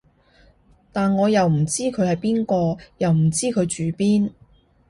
[0.91, 4.31] 但我又唔知佢係邊個，又唔知佢住邊